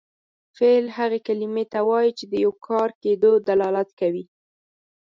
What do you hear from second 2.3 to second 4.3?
د یو کار کیدو دلالت کوي.